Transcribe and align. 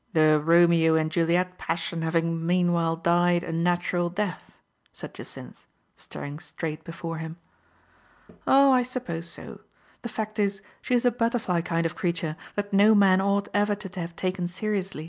"The 0.13 0.41
Romeo 0.43 0.95
and 0.95 1.11
Juliet 1.11 1.59
passion 1.59 2.01
having 2.01 2.43
mean 2.43 2.73
while 2.73 2.95
died 2.95 3.43
a 3.43 3.51
natural 3.51 4.09
death?'* 4.09 4.57
said 4.91 5.13
Jacynth, 5.13 5.67
star 5.95 6.23
ing 6.25 6.39
straight 6.39 6.83
before 6.83 7.19
him." 7.19 7.37
Oh, 8.47 8.71
I 8.71 8.81
suppose' 8.81 9.29
so. 9.29 9.61
The 10.01 10.09
fact 10.09 10.39
is, 10.39 10.63
she 10.81 10.95
is 10.95 11.05
a 11.05 11.11
butter 11.11 11.37
fly 11.37 11.61
kind 11.61 11.85
of 11.85 11.93
creature 11.93 12.35
that 12.55 12.73
no 12.73 12.95
man 12.95 13.21
ought 13.21 13.47
ever 13.53 13.75
to 13.75 13.99
have 13.99 14.15
taken 14.15 14.47
seriously." 14.47 14.99